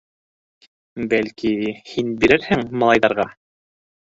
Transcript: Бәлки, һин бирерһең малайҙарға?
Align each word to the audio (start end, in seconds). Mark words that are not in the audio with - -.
Бәлки, 1.11 1.51
һин 1.91 2.09
бирерһең 2.25 2.65
малайҙарға? 2.85 3.29